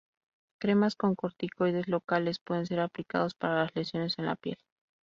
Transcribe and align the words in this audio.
Cremas 0.59 0.95
con 0.95 1.13
corticoides 1.13 1.87
locales 1.87 2.39
pueden 2.39 2.65
ser 2.65 2.79
aplicados 2.79 3.35
para 3.35 3.57
las 3.61 3.75
lesiones 3.75 4.17
en 4.17 4.25
la 4.25 4.35
piel. 4.35 4.57